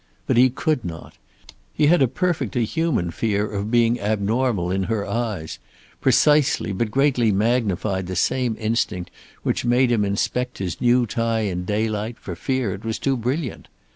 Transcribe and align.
But 0.25 0.35
he 0.35 0.49
could 0.49 0.83
not. 0.83 1.13
He 1.75 1.85
had 1.85 2.01
a 2.01 2.07
perfectly 2.07 2.65
human 2.65 3.11
fear 3.11 3.45
of 3.47 3.69
being 3.69 3.99
abnormal 3.99 4.71
in 4.71 4.85
her 4.85 5.05
eyes, 5.05 5.59
precisely 6.01 6.73
but 6.73 6.89
greatly 6.89 7.31
magnified 7.31 8.07
the 8.07 8.15
same 8.15 8.57
instinct 8.59 9.11
which 9.43 9.61
had 9.61 9.69
made 9.69 9.91
him 9.91 10.03
inspect 10.03 10.57
his 10.57 10.81
new 10.81 11.05
tie 11.05 11.41
in 11.41 11.65
daylight 11.65 12.17
for 12.17 12.35
fear 12.35 12.73
it 12.73 12.83
was 12.83 12.97
too 12.97 13.15
brilliant. 13.15 13.67